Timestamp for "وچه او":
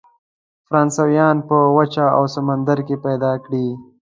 1.77-2.23